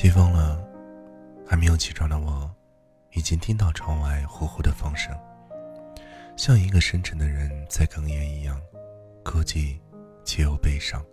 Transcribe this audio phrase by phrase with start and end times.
[0.00, 0.58] 起风了，
[1.46, 2.50] 还没有起床的我，
[3.12, 5.14] 已经听到窗外呼呼的风声，
[6.38, 8.58] 像一个深沉的人在哽咽一样，
[9.22, 9.78] 孤寂
[10.24, 11.04] 且又悲伤。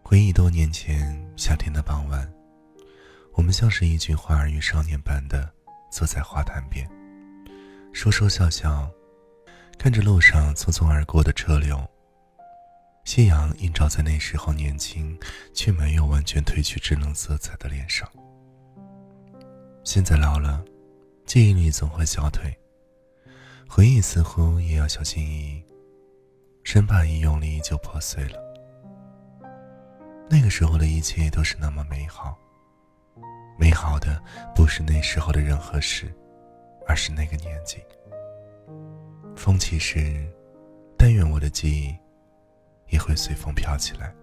[0.00, 2.32] 回忆多年前夏天的傍晚，
[3.32, 5.52] 我们像是一群花儿与少年般的
[5.90, 6.88] 坐在花坛边，
[7.92, 8.88] 说说笑笑，
[9.76, 11.84] 看着路上匆匆而过的车流。
[13.08, 15.18] 夕阳映照在那时候年轻
[15.54, 18.06] 却没有完全褪去稚嫩色彩的脸上。
[19.82, 20.62] 现在老了，
[21.24, 22.54] 记忆力总会消退，
[23.66, 25.64] 回忆似乎也要小心翼翼，
[26.62, 28.38] 生怕一用力就破碎了。
[30.28, 32.36] 那个时候的一切都是那么美好，
[33.58, 34.22] 美好的
[34.54, 36.14] 不是那时候的任何事，
[36.86, 37.78] 而是那个年纪。
[39.34, 40.30] 风起时，
[40.98, 41.96] 但愿我的记忆。
[42.88, 44.14] 也会随风飘起来。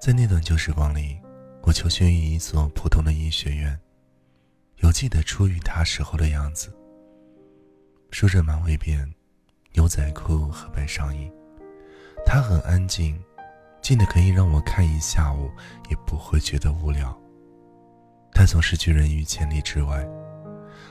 [0.00, 1.18] 在那段旧时光里，
[1.62, 3.80] 我求学于一所普通的医学院，
[4.80, 6.70] 犹记得初遇他时候的样子。
[8.10, 9.10] 梳着马尾辫，
[9.72, 11.32] 牛仔裤和白上衣，
[12.26, 13.18] 他很安静，
[13.80, 15.50] 静的可以让我看一下午
[15.88, 17.18] 也不会觉得无聊。
[18.44, 20.06] 他总是拒人于千里之外，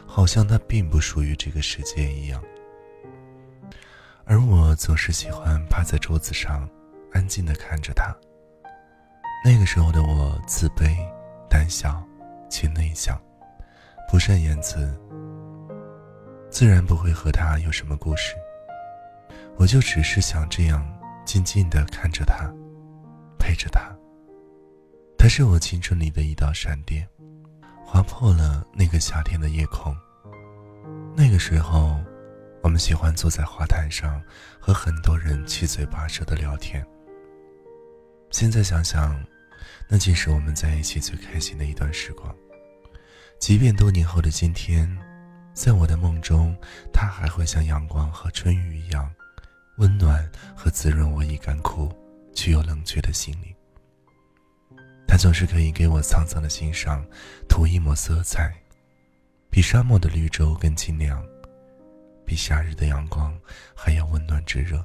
[0.08, 2.44] 好像他并不属于这个世界一样。
[4.26, 6.68] 而我总是喜欢趴在桌子上，
[7.12, 8.12] 安静的看着他。
[9.46, 10.98] 那个时候的我自卑、
[11.48, 12.04] 胆小
[12.50, 13.22] 且内向，
[14.10, 14.92] 不善言辞，
[16.50, 18.34] 自然不会和他有什么故事。
[19.58, 20.84] 我就只是想这样
[21.24, 22.52] 静静的看着他，
[23.38, 23.96] 陪着他。
[25.20, 27.08] 他是我青春里的一道闪电。
[27.94, 29.96] 划破了那个夏天的夜空。
[31.16, 32.02] 那个时候，
[32.64, 34.20] 我们喜欢坐在花坛上，
[34.60, 36.84] 和很多人七嘴八舌的聊天。
[38.32, 39.24] 现在想想，
[39.88, 42.36] 那竟是我们在一起最开心的一段时光。
[43.38, 44.90] 即便多年后的今天，
[45.54, 46.58] 在我的梦中，
[46.92, 49.08] 他还会像阳光和春雨一样，
[49.78, 51.96] 温暖和滋润我已干枯
[52.34, 53.53] 却又冷却的心灵。
[55.08, 57.06] 他总是可以给我沧桑的心上
[57.48, 58.52] 涂一抹色彩，
[59.50, 61.24] 比沙漠的绿洲更清凉，
[62.26, 63.38] 比夏日的阳光
[63.76, 64.84] 还要温暖炙热，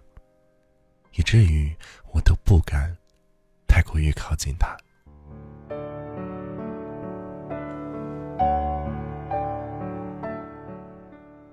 [1.14, 1.74] 以至于
[2.12, 2.94] 我都不敢
[3.66, 4.76] 太过于靠近他。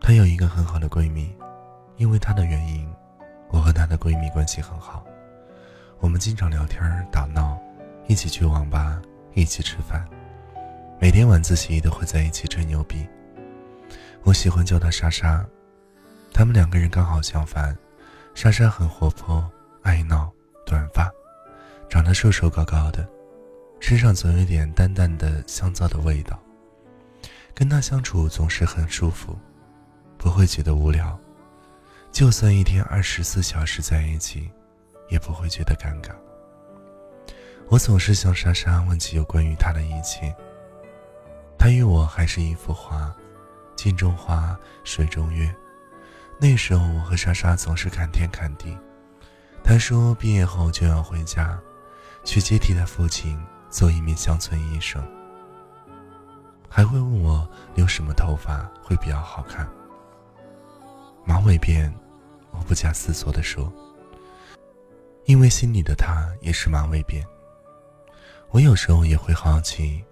[0.01, 1.35] 她有一个很好的闺蜜，
[1.97, 2.87] 因为她的原因，
[3.49, 5.03] 我和她的闺蜜关系很好，
[5.99, 7.59] 我们经常聊天打闹。
[8.07, 9.01] 一起去网吧，
[9.33, 10.07] 一起吃饭，
[10.99, 13.05] 每天晚自习都会在一起吹牛逼。
[14.23, 15.43] 我喜欢叫她莎莎，
[16.31, 17.75] 他们两个人刚好相反。
[18.35, 19.49] 莎莎很活泼，
[19.81, 20.31] 爱闹，
[20.65, 21.09] 短发，
[21.89, 23.07] 长得瘦瘦高高的，
[23.79, 26.39] 身上总有点淡淡的香皂的味道。
[27.53, 29.35] 跟她相处总是很舒服，
[30.17, 31.17] 不会觉得无聊，
[32.11, 34.51] 就算一天二十四小时在一起，
[35.09, 36.11] 也不会觉得尴尬。
[37.67, 40.33] 我总是向莎莎问起有关于她的一切。
[41.57, 43.13] 她与我还是一幅画，
[43.75, 45.53] 镜中花，水中月。
[46.39, 48.77] 那时候我和莎莎总是看天看地。
[49.63, 51.59] 她说毕业后就要回家，
[52.23, 53.39] 去接替她父亲
[53.69, 55.03] 做一名乡村医生。
[56.69, 59.67] 还会问我留什么头发会比较好看。
[61.25, 61.91] 马尾辫，
[62.51, 63.73] 我不假思索地说，
[65.23, 67.25] 因为心里的她也是马尾辫。
[68.51, 70.03] 我有时候也会好奇，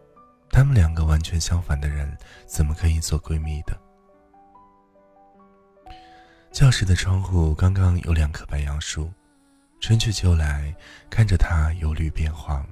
[0.49, 3.79] 他们两个完全相反的人，怎么可以做闺蜜的？
[6.51, 9.11] 教室的窗户刚刚有两棵白杨树，
[9.79, 10.75] 春去秋来，
[11.09, 12.67] 看着它由绿变黄，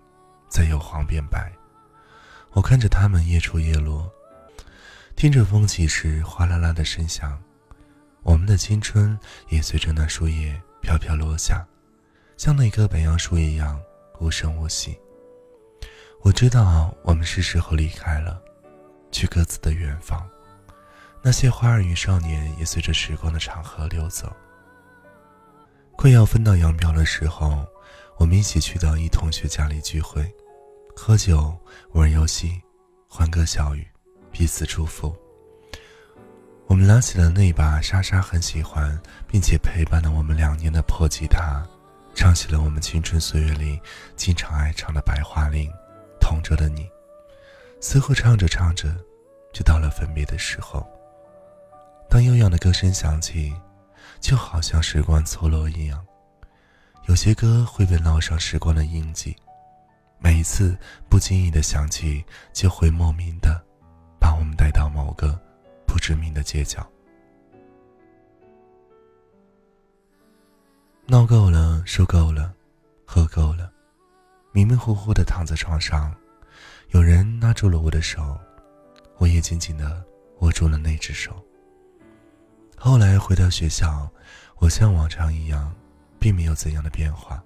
[0.49, 1.51] 再由黄变白。
[2.51, 4.11] 我看着它们叶出叶落，
[5.15, 7.41] 听着风起时哗啦啦的声响，
[8.23, 9.17] 我们的青春
[9.49, 11.65] 也随着那树叶飘飘落下，
[12.35, 13.81] 像那棵白杨树一样
[14.19, 14.99] 无声无息。
[16.23, 18.39] 我知道我们是时候离开了，
[19.11, 20.23] 去各自的远方。
[21.23, 24.31] 那些花儿与少年也随着时光的长河流走。
[25.95, 27.65] 快要分道扬镳的时候，
[28.17, 30.31] 我们一起去到一同学家里聚会，
[30.95, 31.57] 喝酒、
[31.93, 32.61] 玩游戏、
[33.07, 33.87] 欢歌笑语，
[34.31, 35.15] 彼此祝福。
[36.67, 38.97] 我们拿起了那把莎莎很喜欢
[39.27, 41.65] 并且陪伴了我们两年的破吉他，
[42.13, 43.79] 唱起了我们青春岁月里
[44.15, 45.67] 经常爱唱的《白桦林》。
[46.21, 46.89] 同着的你，
[47.81, 48.95] 似乎唱着唱着，
[49.51, 50.87] 就到了分别的时候。
[52.09, 53.53] 当悠扬的歌声响起，
[54.21, 56.05] 就好像时光错落一样。
[57.07, 59.35] 有些歌会被烙上时光的印记，
[60.19, 60.77] 每一次
[61.09, 63.61] 不经意的想起，就会莫名的
[64.19, 65.37] 把我们带到某个
[65.87, 66.87] 不知名的街角。
[71.07, 72.53] 闹够了，受够了，
[73.05, 73.69] 喝够了，
[74.53, 76.13] 迷迷糊糊的躺在床上，
[76.89, 78.37] 有人拉住了我的手，
[79.17, 80.03] 我也紧紧的
[80.39, 81.41] 握住了那只手。
[82.75, 84.09] 后来回到学校，
[84.57, 85.73] 我像往常一样，
[86.19, 87.41] 并没有怎样的变化。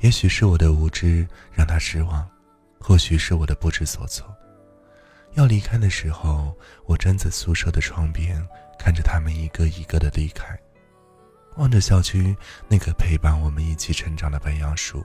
[0.00, 2.26] 也许是我的无知让他失望，
[2.80, 4.26] 或许是我的不知所措。
[5.34, 8.42] 要离开的时候，我站在宿舍的窗边，
[8.78, 10.58] 看着他们一个一个的离开，
[11.56, 12.34] 望着校区
[12.68, 15.04] 那棵陪伴我们一起成长的白杨树。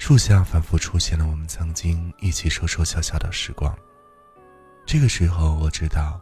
[0.00, 3.78] 树下反复出现了我们曾经一起说说笑笑的时光。
[4.86, 6.18] 这个时候，我知道，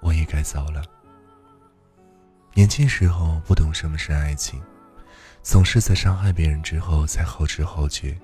[0.00, 0.82] 我也该走了。
[2.54, 4.60] 年轻时候不懂什么是爱情，
[5.42, 8.18] 总是在伤害别人之后才后知后觉。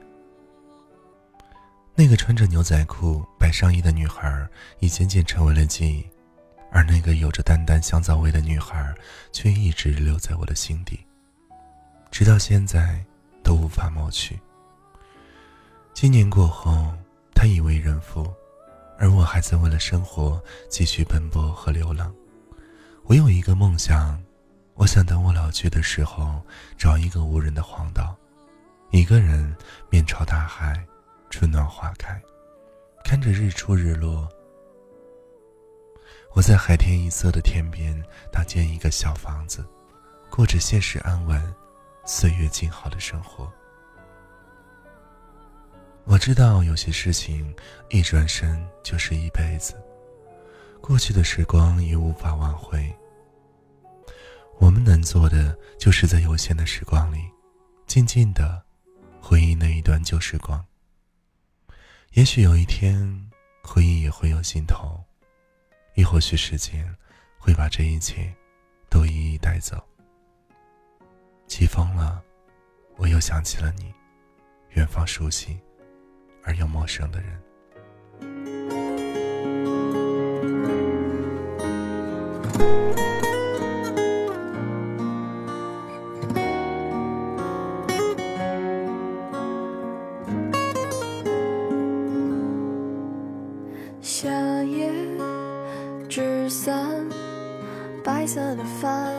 [1.94, 4.48] 那个穿着牛仔裤、白上衣的女孩
[4.78, 6.08] 已渐渐成为了记忆，
[6.72, 8.92] 而那个有着淡淡香皂味的女孩
[9.30, 10.98] 却一直留在我的心底，
[12.10, 12.98] 直到现在
[13.44, 14.40] 都无法抹去。
[15.92, 16.92] 今年过后，
[17.34, 18.26] 他已为人妇，
[18.98, 22.14] 而我还在为了生活继续奔波和流浪。
[23.04, 24.18] 我有一个梦想，
[24.74, 26.40] 我想等我老去的时候，
[26.78, 28.16] 找一个无人的荒岛，
[28.90, 29.54] 一个人
[29.90, 30.82] 面朝大海，
[31.28, 32.18] 春暖花开，
[33.04, 34.26] 看着日出日落。
[36.32, 38.00] 我在海天一色的天边
[38.32, 39.66] 搭建一个小房子，
[40.30, 41.54] 过着现实安稳、
[42.06, 43.52] 岁月静好的生活。
[46.10, 47.54] 我知道有些事情
[47.88, 49.80] 一转身就是一辈子，
[50.80, 52.92] 过去的时光已无法挽回。
[54.58, 57.20] 我们能做的，就是在有限的时光里，
[57.86, 58.60] 静静的
[59.20, 60.66] 回忆那一段旧时光。
[62.14, 63.30] 也许有一天，
[63.62, 65.00] 回忆也会有尽头，
[65.94, 66.92] 亦或许时间
[67.38, 68.34] 会把这一切
[68.88, 69.80] 都一一带走。
[71.46, 72.20] 起风了，
[72.96, 73.94] 我又想起了你，
[74.70, 75.56] 远方熟悉
[76.42, 77.28] 而又陌生的人。
[94.02, 94.28] 夏
[94.64, 94.90] 夜，
[96.08, 97.06] 纸伞
[98.04, 99.14] 白色的帆，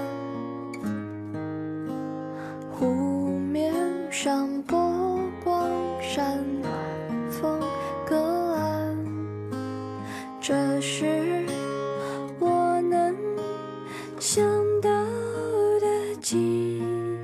[16.22, 17.20] 今，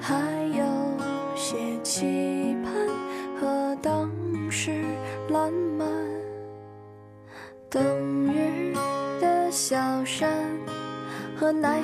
[0.00, 0.16] 还
[0.56, 0.64] 有
[1.36, 2.72] 些期盼
[3.38, 4.10] 和当
[4.50, 4.82] 时
[5.28, 5.86] 烂漫。
[7.68, 7.80] 冬
[8.32, 8.72] 日
[9.20, 10.50] 的小山。
[11.40, 11.80] 和耐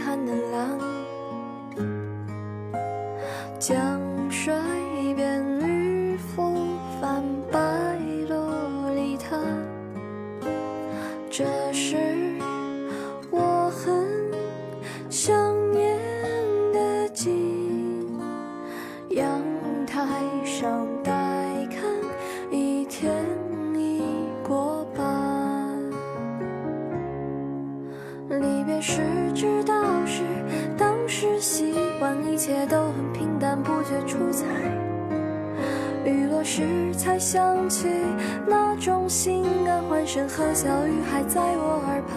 [36.57, 37.87] 时才想起
[38.47, 42.17] 那种心安，欢声和笑语还在我耳畔。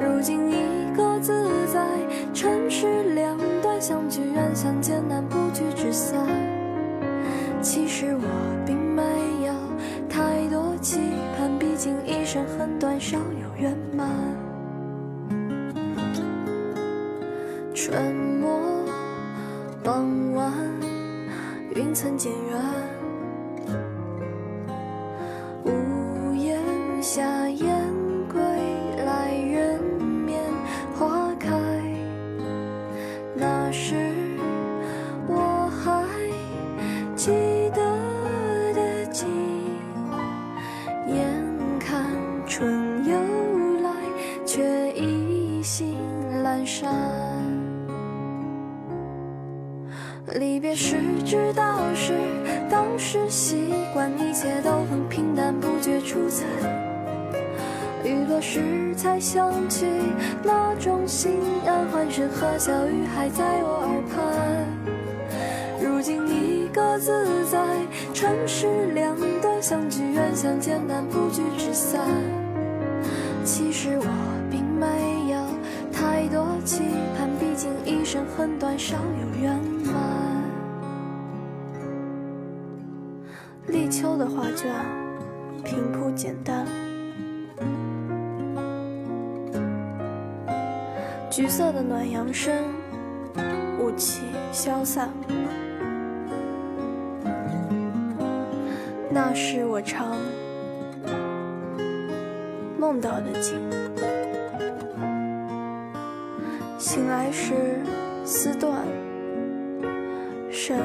[0.00, 1.86] 如今一个自在，
[2.32, 6.26] 城市两端相聚远，相见难，不聚只散。
[7.60, 8.22] 其实我
[8.64, 9.02] 并没
[9.46, 9.52] 有
[10.08, 10.98] 太多期
[11.36, 14.08] 盼，毕竟一生很短，少有圆满。
[17.74, 18.58] 春末
[19.84, 20.50] 傍晚，
[21.74, 22.32] 云层渐
[52.04, 52.12] 是
[52.68, 56.44] 当时习惯，一切都很平淡，不觉出彩。
[58.04, 58.24] 雨。
[58.28, 59.86] 落时才想起，
[60.42, 64.16] 那种心安欢声和笑语还在我耳畔。
[65.80, 67.58] 如今你各自在
[68.12, 72.00] 城市两端，相聚远相见难，不聚只散。
[73.44, 74.06] 其实我
[74.50, 75.38] 并没有
[75.92, 76.82] 太多期
[77.16, 80.21] 盼，毕竟一生很短，少有圆满。
[86.14, 86.66] 简单。
[91.30, 92.54] 橘色的暖阳升，
[93.80, 95.08] 雾气消散。
[99.10, 100.16] 那是我常
[102.78, 103.58] 梦到的景。
[106.78, 107.80] 醒来时
[108.24, 108.86] 丝断，
[110.50, 110.76] 剩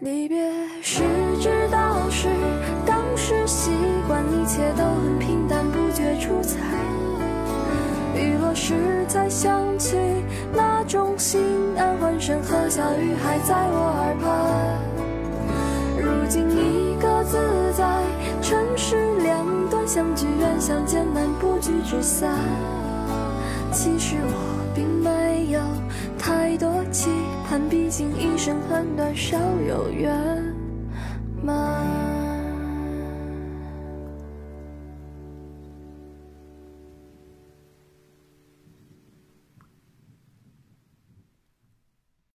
[0.00, 0.38] 离别
[0.80, 1.02] 时
[1.40, 2.28] 知道是
[2.86, 3.72] 当时习
[4.06, 6.60] 惯，一切都很平淡，不觉出彩。
[8.14, 8.74] 雨落时
[9.08, 9.96] 才想起，
[10.54, 11.42] 那种心
[11.76, 14.78] 安欢声和笑语还在我耳畔。
[16.00, 17.36] 如今你各自
[17.76, 17.84] 在
[18.40, 22.38] 城市两端，相聚远相见难，不聚只散。
[23.72, 25.60] 其实我并没有
[26.16, 27.10] 太多期
[27.48, 30.14] 盼毕竟一生很短少有圆
[31.42, 31.97] 满。